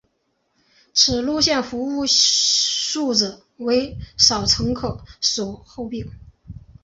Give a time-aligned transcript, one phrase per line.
[0.95, 3.13] 此路线服务质素
[3.57, 6.11] 为不少乘客所诟病。